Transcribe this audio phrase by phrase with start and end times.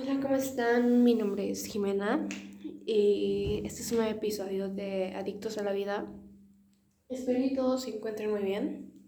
[0.00, 1.02] Hola, ¿cómo están?
[1.02, 2.28] Mi nombre es Jimena
[2.86, 6.06] y este es un nuevo episodio de Adictos a la Vida.
[7.08, 9.04] Espero que todos se encuentren muy bien.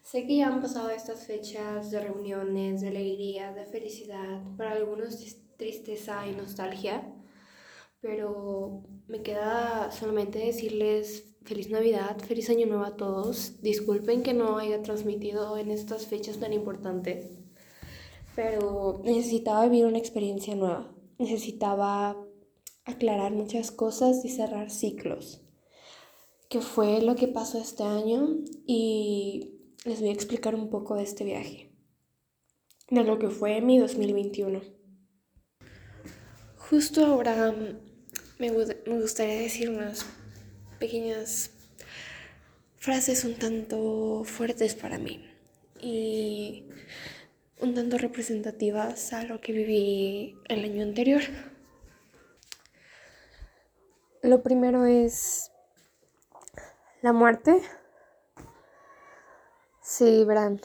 [0.00, 5.22] Sé que ya han pasado estas fechas de reuniones, de alegría, de felicidad, para algunos
[5.58, 7.14] tristeza y nostalgia,
[8.00, 13.60] pero me queda solamente decirles feliz Navidad, feliz Año Nuevo a todos.
[13.60, 17.36] Disculpen que no haya transmitido en estas fechas tan importantes
[18.36, 20.94] pero necesitaba vivir una experiencia nueva.
[21.18, 22.16] Necesitaba
[22.84, 25.40] aclarar muchas cosas y cerrar ciclos,
[26.48, 28.28] que fue lo que pasó este año
[28.66, 29.54] y
[29.84, 31.72] les voy a explicar un poco de este viaje,
[32.90, 34.60] de lo que fue mi 2021.
[36.58, 37.54] Justo ahora
[38.38, 40.04] me, me gustaría decir unas
[40.78, 41.52] pequeñas
[42.76, 45.24] frases un tanto fuertes para mí
[45.80, 46.64] y
[47.60, 51.22] un tanto representativas a lo que viví el año anterior.
[54.22, 55.52] Lo primero es
[57.02, 57.62] la muerte.
[59.80, 60.60] Sí, verán.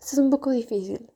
[0.00, 1.12] Esto es un poco difícil.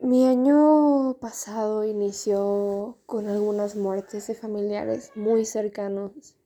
[0.00, 6.36] Mi año pasado inició con algunas muertes de familiares muy cercanos,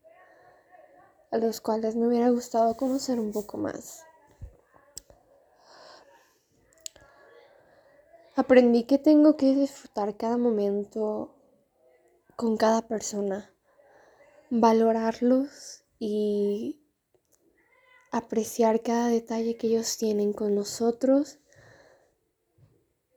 [1.30, 4.04] a los cuales me hubiera gustado conocer un poco más.
[8.40, 11.36] Aprendí que tengo que disfrutar cada momento
[12.36, 13.52] con cada persona,
[14.48, 16.80] valorarlos y
[18.10, 21.38] apreciar cada detalle que ellos tienen con nosotros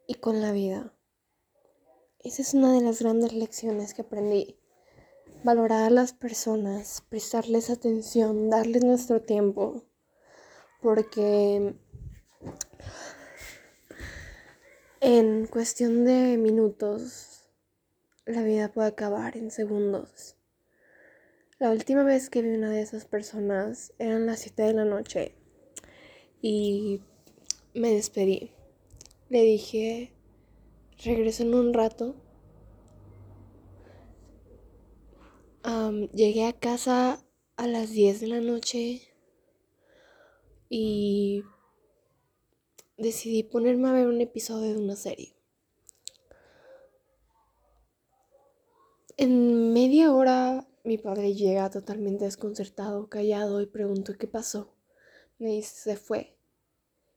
[0.08, 0.94] y con la vida.
[2.20, 4.60] Esa es una de las grandes lecciones que aprendí.
[5.46, 9.86] Valorar a las personas, prestarles atención, darles nuestro tiempo,
[10.82, 11.78] porque
[15.06, 17.50] en cuestión de minutos,
[18.26, 20.38] la vida puede acabar en segundos.
[21.60, 25.36] La última vez que vi una de esas personas eran las 7 de la noche
[26.42, 27.02] y
[27.74, 28.52] me despedí.
[29.28, 30.14] Le dije,
[31.04, 32.16] regreso en un rato.
[36.14, 37.20] llegué a casa
[37.58, 39.02] a las 10 de la noche
[40.70, 41.44] y
[42.98, 45.36] decidí ponerme a ver un episodio de una serie.
[49.18, 54.76] En media hora mi padre llega totalmente desconcertado, callado y pregunto qué pasó.
[55.40, 56.38] Me dice, se fue.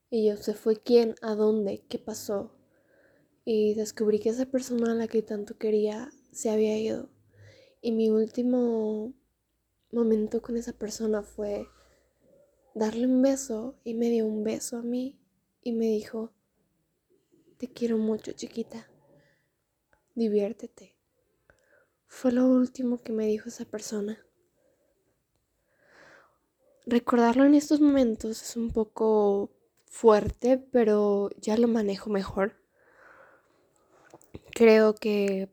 [0.08, 1.14] Y yo, ¿se fue quién?
[1.20, 1.84] ¿A dónde?
[1.88, 2.52] ¿Qué pasó?
[3.44, 7.10] Y descubrí que esa persona a la que tanto quería se había ido.
[7.80, 9.14] Y mi último
[9.90, 11.66] momento con esa persona fue
[12.74, 15.18] darle un beso y me dio un beso a mí
[15.66, 16.30] y me dijo,
[17.56, 18.88] te quiero mucho chiquita,
[20.14, 20.94] diviértete.
[22.06, 24.24] Fue lo último que me dijo esa persona.
[26.86, 29.50] Recordarlo en estos momentos es un poco
[29.86, 32.54] fuerte, pero ya lo manejo mejor.
[34.52, 35.48] Creo que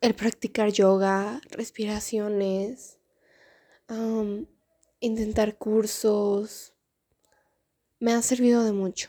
[0.00, 2.98] el practicar yoga, respiraciones,
[5.00, 6.71] intentar cursos,
[8.02, 9.08] me ha servido de mucho.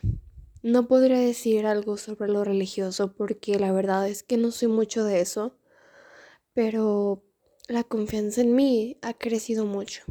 [0.62, 5.04] No podría decir algo sobre lo religioso porque la verdad es que no soy mucho
[5.04, 5.58] de eso,
[6.54, 7.24] pero
[7.68, 10.04] la confianza en mí ha crecido mucho.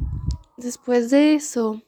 [0.57, 1.81] Después de eso,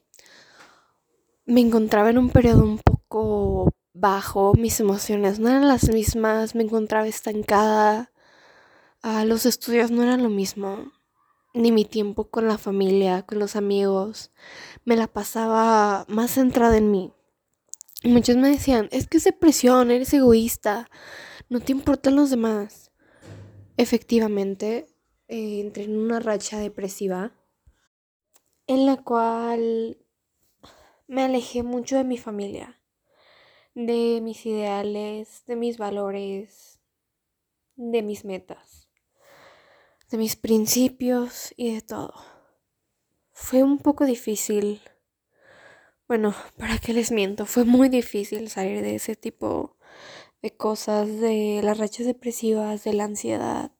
[1.44, 6.62] me encontraba en un periodo un poco bajo, mis emociones no eran las mismas, me
[6.62, 8.10] encontraba estancada,
[9.02, 10.92] ah, los estudios no eran lo mismo,
[11.56, 14.30] ni mi tiempo con la familia, con los amigos.
[14.84, 17.12] Me la pasaba más centrada en mí.
[18.04, 20.90] muchos me decían, es que es depresión, eres egoísta,
[21.48, 22.92] no te importan los demás.
[23.78, 24.86] Efectivamente,
[25.28, 27.32] eh, entré en una racha depresiva
[28.66, 29.98] en la cual
[31.06, 32.80] me alejé mucho de mi familia,
[33.74, 36.80] de mis ideales, de mis valores,
[37.76, 38.85] de mis metas
[40.10, 42.14] de mis principios y de todo.
[43.32, 44.80] Fue un poco difícil.
[46.08, 47.46] Bueno, ¿para qué les miento?
[47.46, 49.76] Fue muy difícil salir de ese tipo
[50.42, 53.72] de cosas, de las rachas depresivas, de la ansiedad,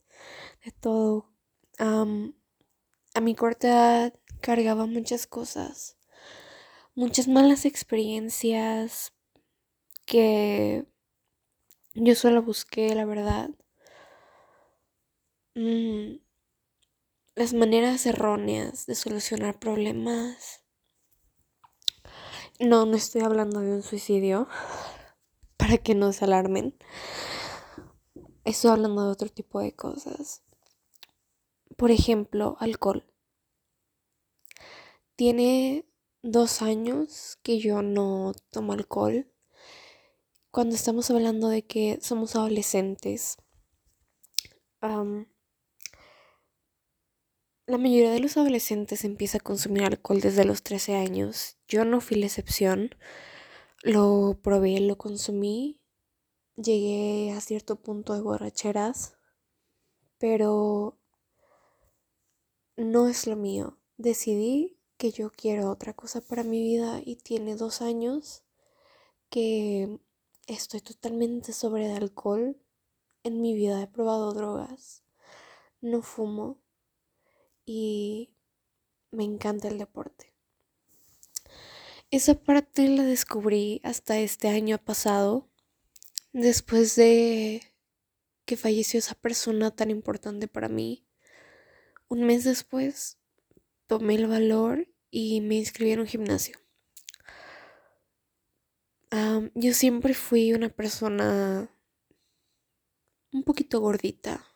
[0.64, 1.32] de todo.
[1.78, 5.96] a mi corta edad cargaba muchas cosas,
[6.94, 9.12] muchas malas experiencias
[10.04, 10.86] que
[11.94, 13.50] yo solo busqué, la verdad.
[15.56, 16.20] Mm,
[17.34, 20.62] las maneras erróneas de solucionar problemas.
[22.60, 24.46] No, no estoy hablando de un suicidio.
[25.56, 26.76] para que no se alarmen.
[28.44, 30.42] Estoy hablando de otro tipo de cosas.
[31.76, 33.04] Por ejemplo, alcohol.
[35.16, 35.86] Tiene
[36.22, 39.26] dos años que yo no tomo alcohol.
[40.52, 43.38] Cuando estamos hablando de que somos adolescentes,
[47.66, 51.56] la mayoría de los adolescentes empieza a consumir alcohol desde los 13 años.
[51.66, 52.94] Yo no fui la excepción.
[53.82, 55.80] Lo probé, lo consumí.
[56.54, 59.16] Llegué a cierto punto de borracheras.
[60.18, 60.96] Pero
[62.76, 63.78] no es lo mío.
[63.96, 68.44] Decidí que yo quiero otra cosa para mi vida y tiene dos años
[69.28, 69.98] que
[70.46, 72.56] estoy totalmente sobre de alcohol.
[73.24, 75.02] En mi vida he probado drogas.
[75.80, 76.60] No fumo
[77.66, 78.30] y
[79.10, 80.32] me encanta el deporte.
[82.10, 85.50] Esa parte la descubrí hasta este año pasado,
[86.32, 87.62] después de
[88.44, 91.04] que falleció esa persona tan importante para mí.
[92.08, 93.18] Un mes después
[93.88, 96.58] tomé el valor y me inscribí en un gimnasio.
[99.54, 101.70] yo siempre fui una persona
[103.32, 104.46] un poquito gordita.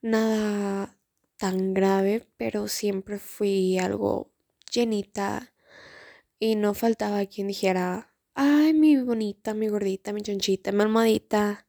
[0.00, 0.97] Nada
[1.38, 4.30] tan grave, pero siempre fui algo
[4.70, 5.52] llenita
[6.38, 11.66] y no faltaba quien dijera, ay, mi bonita, mi gordita, mi chonchita, mi almohadita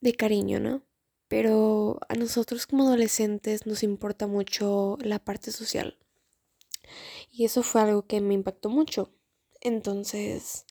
[0.00, 0.82] de cariño, ¿no?
[1.28, 5.98] Pero a nosotros como adolescentes nos importa mucho la parte social.
[7.30, 9.12] Y eso fue algo que me impactó mucho.
[9.60, 10.64] Entonces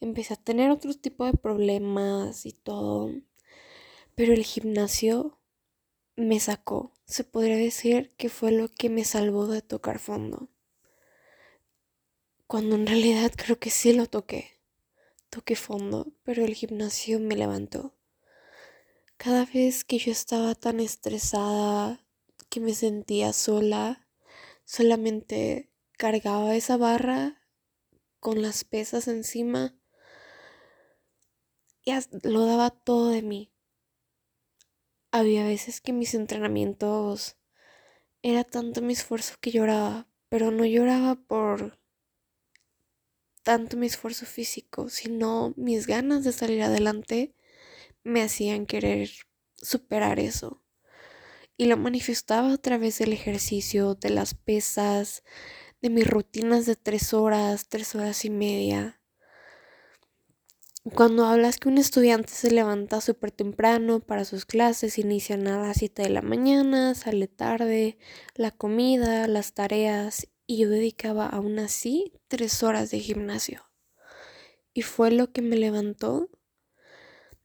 [0.00, 3.12] empecé a tener otro tipo de problemas y todo.
[4.14, 5.38] Pero el gimnasio
[6.16, 6.92] me sacó.
[7.10, 10.48] Se podría decir que fue lo que me salvó de tocar fondo.
[12.46, 14.60] Cuando en realidad creo que sí lo toqué.
[15.28, 17.96] Toqué fondo, pero el gimnasio me levantó.
[19.16, 22.06] Cada vez que yo estaba tan estresada,
[22.48, 24.06] que me sentía sola,
[24.64, 25.68] solamente
[25.98, 27.42] cargaba esa barra
[28.20, 29.74] con las pesas encima
[31.82, 31.90] y
[32.22, 33.52] lo daba todo de mí
[35.12, 37.36] había veces que mis entrenamientos
[38.22, 41.78] era tanto mi esfuerzo que lloraba, pero no lloraba por
[43.42, 47.34] tanto mi esfuerzo físico, sino mis ganas de salir adelante
[48.04, 49.10] me hacían querer
[49.56, 50.62] superar eso.
[51.56, 55.22] Y lo manifestaba a través del ejercicio, de las pesas,
[55.82, 58.99] de mis rutinas de tres horas, tres horas y media.
[60.94, 65.76] Cuando hablas que un estudiante se levanta súper temprano para sus clases, inician a las
[65.76, 67.96] 7 de la mañana, sale tarde,
[68.34, 73.70] la comida, las tareas, y yo dedicaba aún así tres horas de gimnasio.
[74.74, 76.28] Y fue lo que me levantó.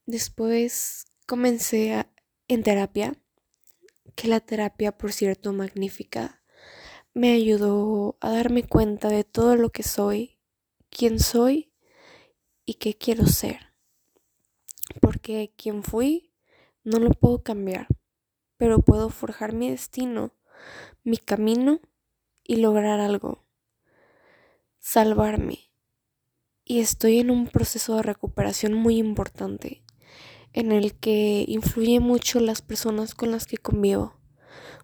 [0.08, 2.08] Después comencé
[2.48, 3.14] en terapia,
[4.16, 6.42] que la terapia, por cierto, magnífica,
[7.14, 10.40] me ayudó a darme cuenta de todo lo que soy,
[10.90, 11.75] quién soy
[12.66, 13.74] y qué quiero ser.
[15.00, 16.32] Porque quien fui
[16.84, 17.88] no lo puedo cambiar,
[18.58, 20.34] pero puedo forjar mi destino,
[21.04, 21.80] mi camino
[22.44, 23.44] y lograr algo.
[24.80, 25.72] Salvarme.
[26.64, 29.84] Y estoy en un proceso de recuperación muy importante,
[30.54, 34.16] en el que influye mucho las personas con las que convivo.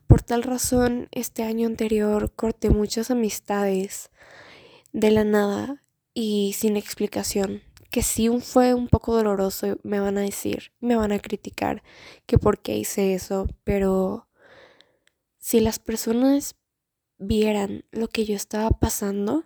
[0.05, 4.11] Por tal razón, este año anterior corté muchas amistades
[4.91, 5.83] de la nada
[6.13, 7.61] y sin explicación
[7.91, 11.83] que sí fue un poco doloroso, me van a decir, me van a criticar
[12.25, 14.29] que por qué hice eso, pero
[15.37, 16.55] si las personas
[17.17, 19.43] vieran lo que yo estaba pasando,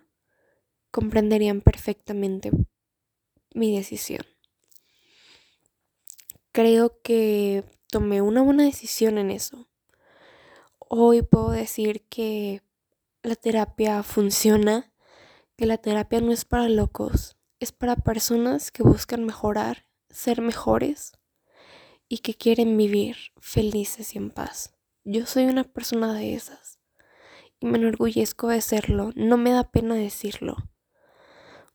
[0.92, 2.52] comprenderían perfectamente
[3.52, 4.24] mi decisión.
[6.52, 9.68] Creo que tomé una buena decisión en eso.
[10.78, 12.62] Hoy puedo decir que
[13.22, 14.92] la terapia funciona,
[15.56, 21.12] que la terapia no es para locos, es para personas que buscan mejorar, ser mejores
[22.08, 24.74] y que quieren vivir felices y en paz.
[25.04, 26.78] Yo soy una persona de esas
[27.58, 30.56] y me enorgullezco de serlo, no me da pena decirlo,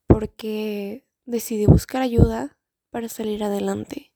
[0.06, 2.58] porque decidí buscar ayuda
[2.92, 4.14] para salir adelante.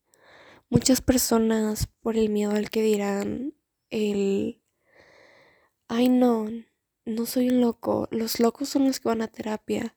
[0.69, 3.55] Muchas personas por el miedo al que dirán,
[3.89, 4.61] el,
[5.87, 6.47] ay no,
[7.05, 9.94] no soy un loco, los locos son los que van a terapia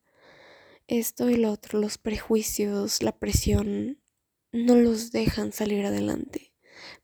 [0.89, 4.03] esto y lo otro, los prejuicios, la presión,
[4.53, 6.55] no los dejan salir adelante.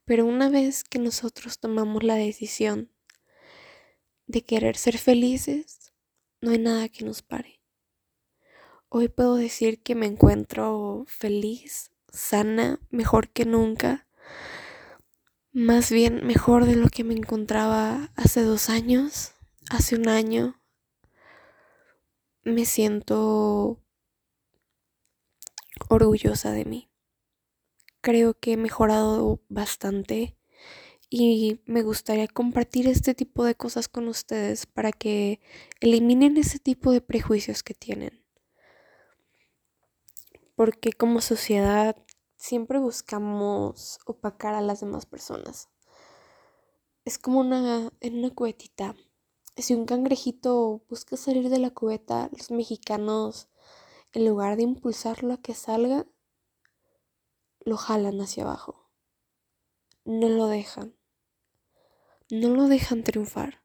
[0.03, 2.91] Pero una vez que nosotros tomamos la decisión
[4.27, 5.93] de querer ser felices,
[6.41, 7.61] no hay nada que nos pare.
[8.89, 14.07] Hoy puedo decir que me encuentro feliz, sana, mejor que nunca.
[15.51, 19.33] Más bien mejor de lo que me encontraba hace dos años,
[19.69, 20.59] hace un año.
[22.47, 23.81] Me siento
[25.89, 26.91] orgullosa de mí.
[28.01, 30.37] Creo que he mejorado bastante
[31.09, 35.41] y me gustaría compartir este tipo de cosas con ustedes para que
[35.79, 38.23] eliminen ese tipo de prejuicios que tienen.
[40.55, 41.97] Porque como sociedad
[42.37, 45.69] siempre buscamos opacar a las demás personas.
[47.05, 48.95] Es como una en una cubetita.
[49.57, 53.47] Si un cangrejito busca salir de la cubeta, los mexicanos
[54.11, 56.05] en lugar de impulsarlo a que salga,
[57.61, 58.89] lo jalan hacia abajo.
[60.03, 60.93] No lo dejan.
[62.29, 63.61] No lo dejan triunfar.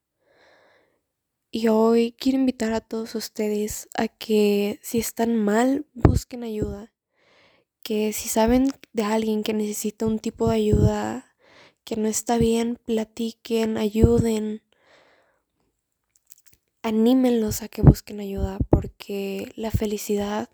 [1.50, 6.92] Y hoy quiero invitar a todos ustedes a que si están mal, busquen ayuda.
[7.82, 11.34] Que si saben de alguien que necesita un tipo de ayuda,
[11.82, 14.62] que no está bien, platiquen, ayuden.
[16.82, 20.48] Anímenlos a que busquen ayuda porque la felicidad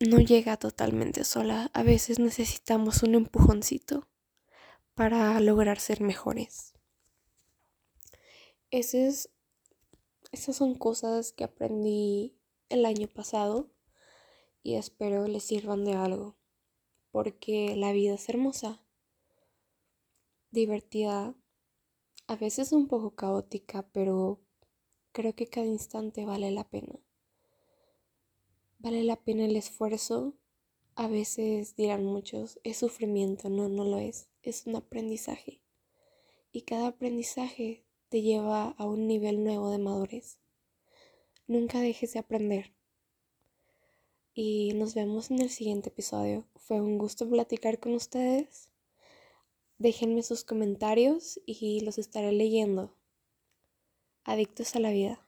[0.00, 1.70] no llega totalmente sola.
[1.72, 4.08] A veces necesitamos un empujoncito
[4.94, 6.74] para lograr ser mejores.
[8.70, 9.28] esas
[10.32, 12.36] son cosas que aprendí
[12.68, 13.70] el año pasado
[14.62, 16.36] y espero les sirvan de algo.
[17.10, 18.82] Porque la vida es hermosa,
[20.50, 21.34] divertida,
[22.26, 24.40] a veces un poco caótica, pero
[25.12, 27.00] creo que cada instante vale la pena
[28.82, 30.34] vale la pena el esfuerzo.
[30.94, 35.62] A veces dirán muchos, es sufrimiento, no, no lo es, es un aprendizaje.
[36.50, 40.38] Y cada aprendizaje te lleva a un nivel nuevo de madurez.
[41.46, 42.74] Nunca dejes de aprender.
[44.34, 46.46] Y nos vemos en el siguiente episodio.
[46.56, 48.71] Fue un gusto platicar con ustedes.
[49.82, 52.94] Déjenme sus comentarios y los estaré leyendo.
[54.22, 55.21] Adictos a la vida.